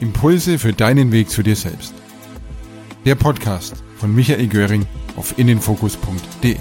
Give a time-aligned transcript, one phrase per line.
[0.00, 1.92] Impulse für deinen Weg zu dir selbst.
[3.04, 4.86] Der Podcast von Michael Göring
[5.16, 6.56] auf innenfokus.de.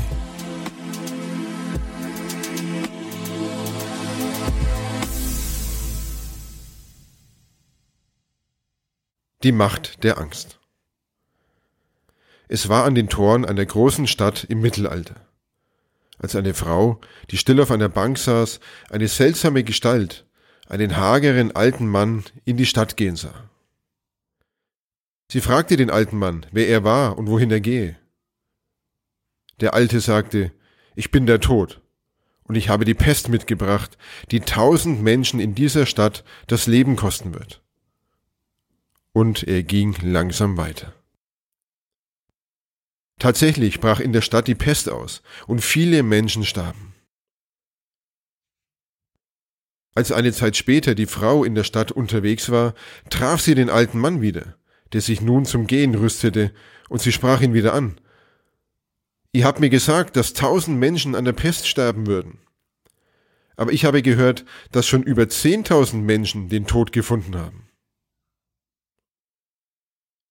[9.44, 10.60] Die Macht der Angst.
[12.50, 15.16] Es war an den Toren einer großen Stadt im Mittelalter.
[16.18, 17.00] Als eine Frau,
[17.32, 20.26] die still auf einer Bank saß, eine seltsame Gestalt,
[20.70, 23.50] einen hageren alten Mann in die Stadt gehen sah.
[25.32, 27.98] Sie fragte den alten Mann, wer er war und wohin er gehe.
[29.60, 30.52] Der Alte sagte,
[30.96, 31.82] ich bin der Tod,
[32.44, 33.98] und ich habe die Pest mitgebracht,
[34.32, 37.62] die tausend Menschen in dieser Stadt das Leben kosten wird.
[39.12, 40.94] Und er ging langsam weiter.
[43.20, 46.89] Tatsächlich brach in der Stadt die Pest aus, und viele Menschen starben.
[49.96, 52.74] Als eine Zeit später die Frau in der Stadt unterwegs war,
[53.10, 54.56] traf sie den alten Mann wieder,
[54.94, 56.54] der sich nun zum Gehen rüstete,
[56.90, 58.00] und sie sprach ihn wieder an.
[59.32, 62.40] Ihr habt mir gesagt, dass tausend Menschen an der Pest sterben würden.
[63.56, 67.70] Aber ich habe gehört, dass schon über zehntausend Menschen den Tod gefunden haben.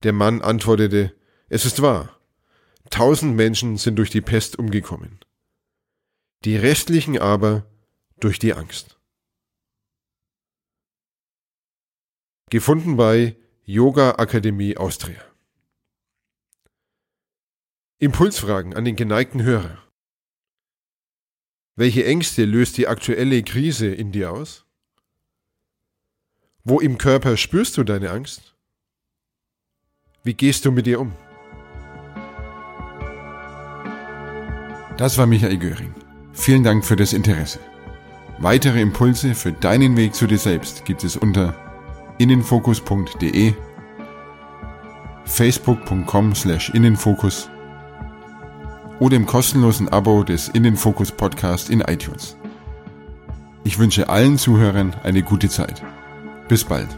[0.02, 1.14] Der Mann antwortete,
[1.48, 2.18] es ist wahr.
[2.90, 5.20] Tausend Menschen sind durch die Pest umgekommen.
[6.44, 7.66] Die restlichen aber
[8.18, 8.97] durch die Angst.
[12.50, 15.20] Gefunden bei Yoga Akademie Austria.
[17.98, 19.76] Impulsfragen an den geneigten Hörer.
[21.76, 24.64] Welche Ängste löst die aktuelle Krise in dir aus?
[26.64, 28.56] Wo im Körper spürst du deine Angst?
[30.22, 31.12] Wie gehst du mit ihr um?
[34.96, 35.94] Das war Michael Göring.
[36.32, 37.60] Vielen Dank für das Interesse.
[38.38, 41.67] Weitere Impulse für deinen Weg zu dir selbst gibt es unter
[42.18, 43.54] innenfokus.de,
[45.24, 47.48] facebook.com slash innenfokus
[49.00, 52.36] oder im kostenlosen Abo des Innenfokus Podcast in iTunes.
[53.64, 55.82] Ich wünsche allen Zuhörern eine gute Zeit.
[56.48, 56.88] Bis bald.